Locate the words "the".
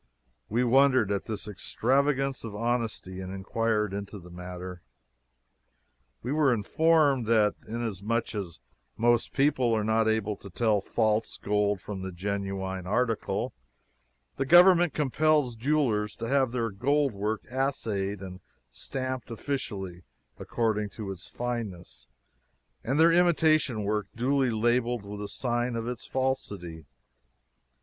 4.17-4.31, 12.01-12.11, 14.37-14.45, 25.19-25.27